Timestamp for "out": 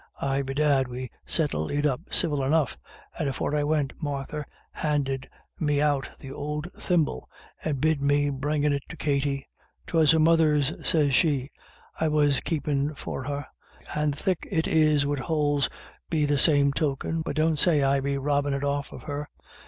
5.79-6.09